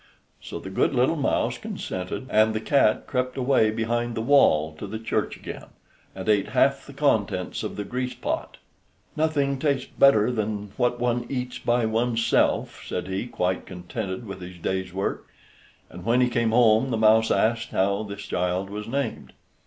So 0.41 0.57
the 0.57 0.71
good 0.71 0.95
little 0.95 1.15
mouse 1.15 1.59
consented, 1.59 2.25
and 2.31 2.55
the 2.55 2.59
cat 2.59 3.05
crept 3.05 3.37
away 3.37 3.69
behind 3.69 4.15
the 4.15 4.21
wall 4.23 4.73
to 4.79 4.87
the 4.87 4.97
church 4.97 5.37
again, 5.37 5.65
and 6.15 6.27
ate 6.27 6.47
half 6.47 6.87
the 6.87 6.93
contents 6.93 7.61
of 7.61 7.75
the 7.75 7.83
grease 7.83 8.15
pot. 8.15 8.57
"Nothing 9.15 9.59
tastes 9.59 9.85
better 9.99 10.31
than 10.31 10.71
what 10.75 10.99
one 10.99 11.27
eats 11.29 11.59
by 11.59 11.85
one's 11.85 12.25
self," 12.25 12.81
said 12.83 13.09
he, 13.09 13.27
quite 13.27 13.67
contented 13.67 14.25
with 14.25 14.41
his 14.41 14.57
day's 14.57 14.91
work; 14.91 15.27
and 15.87 16.03
when 16.03 16.19
he 16.19 16.29
came 16.29 16.49
home 16.49 16.89
the 16.89 16.97
mouse 16.97 17.29
asked 17.29 17.69
how 17.69 18.01
this 18.01 18.21
child 18.23 18.71
was 18.71 18.87
named. 18.87 19.33